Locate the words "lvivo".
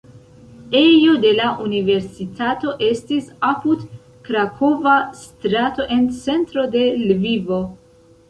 7.03-7.61